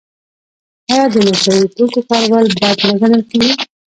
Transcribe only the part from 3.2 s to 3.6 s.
کیږي؟